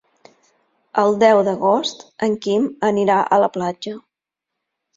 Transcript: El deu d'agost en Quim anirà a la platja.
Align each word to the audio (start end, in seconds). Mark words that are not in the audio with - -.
El 1.01 1.17
deu 1.23 1.41
d'agost 1.49 2.03
en 2.29 2.35
Quim 2.47 2.67
anirà 2.91 3.21
a 3.39 3.43
la 3.47 3.53
platja. 3.59 3.97